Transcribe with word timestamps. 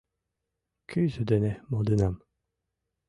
—Кӱзӧ 0.89 1.21
дене 1.31 1.51
модынам. 1.69 2.15